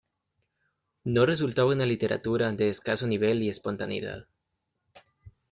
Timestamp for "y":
3.43-3.49